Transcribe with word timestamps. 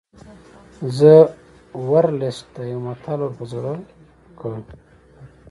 ده 0.97 1.15
ورلسټ 1.89 2.45
ته 2.53 2.61
یو 2.71 2.79
متل 2.85 3.19
ور 3.21 3.31
په 3.37 3.43
زړه 3.53 3.73
کړ. 4.39 4.53